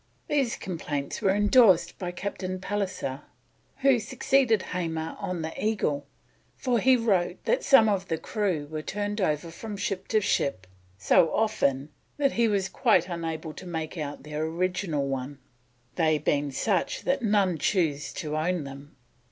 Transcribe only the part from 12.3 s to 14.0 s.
he was quite unable to make